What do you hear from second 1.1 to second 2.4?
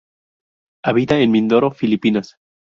en Mindoro Filipinas.